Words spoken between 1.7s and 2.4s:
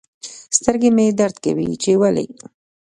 چي ولي